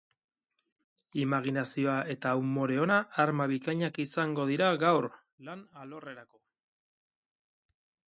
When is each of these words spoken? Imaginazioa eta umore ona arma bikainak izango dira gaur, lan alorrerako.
Imaginazioa 1.23 1.97
eta 2.13 2.31
umore 2.45 2.81
ona 2.87 2.99
arma 3.25 3.49
bikainak 3.53 4.03
izango 4.07 4.49
dira 4.55 4.73
gaur, 4.87 5.11
lan 5.51 5.65
alorrerako. 5.85 6.47